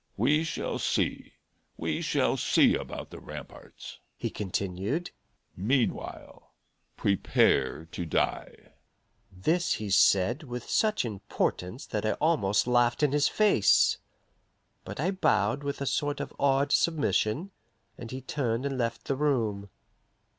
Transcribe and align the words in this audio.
We 0.17 0.43
shall 0.43 0.79
see, 0.79 1.33
we 1.77 2.01
shall 2.01 2.35
see 2.35 2.73
about 2.73 3.11
the 3.11 3.19
ramparts," 3.19 3.99
he 4.17 4.31
continued. 4.31 5.11
"Meanwhile 5.55 6.53
prepare 6.97 7.85
to 7.91 8.05
die." 8.07 8.73
This 9.31 9.73
he 9.73 9.91
said 9.91 10.41
with 10.41 10.67
such 10.67 11.05
importance 11.05 11.85
that 11.85 12.03
I 12.03 12.13
almost 12.13 12.65
laughed 12.65 13.03
in 13.03 13.11
his 13.11 13.27
face. 13.27 13.99
But 14.85 14.99
I 14.99 15.11
bowed 15.11 15.61
with 15.63 15.81
a 15.81 15.85
sort 15.85 16.19
of 16.19 16.33
awed 16.39 16.71
submission, 16.71 17.51
and 17.95 18.09
he 18.09 18.21
turned 18.21 18.65
and 18.65 18.79
left 18.79 19.05
the 19.05 19.15
room. 19.15 19.69